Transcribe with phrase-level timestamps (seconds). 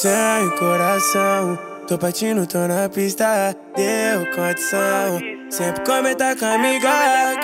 [0.00, 5.20] Sem coração, tô partindo, tô na pista, deu condição.
[5.50, 6.88] Sempre comenta com a amiga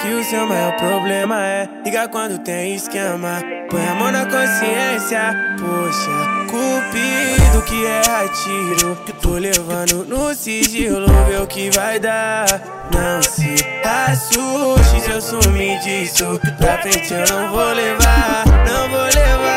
[0.00, 3.42] que o seu maior problema é ligar quando tem esquema.
[3.68, 8.96] Põe a mão na consciência, poxa, cupido que é atiro.
[9.20, 12.46] Tô levando no sigilo, vê o que vai dar.
[12.90, 13.54] Não se
[13.84, 16.40] assuste se eu sumir disso.
[16.56, 19.55] Pra frente eu não vou levar, não vou levar.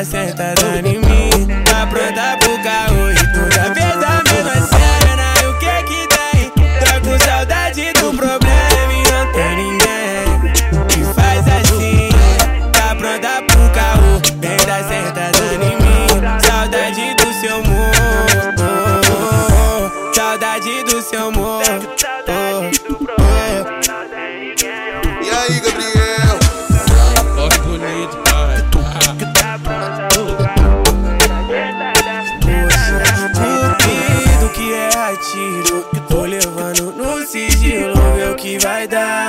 [0.00, 0.85] esa Z,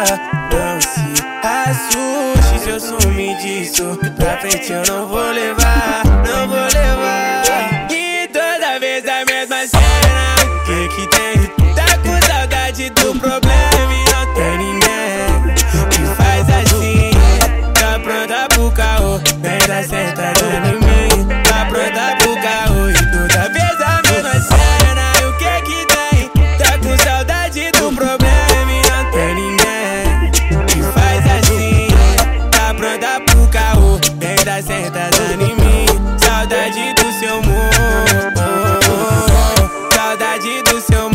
[0.10, 1.00] Não se
[1.44, 4.00] assuste se eu sumir disso.
[4.16, 6.07] Pra frente eu não vou levar.
[36.48, 38.34] saudade do seu amor.
[39.94, 41.07] Saudade do seu